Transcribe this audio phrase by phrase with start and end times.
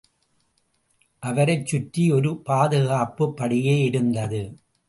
[1.23, 4.41] அவரைச் சுற்றி ஒரு பாதுகாப்புப் படையே இருந்தது.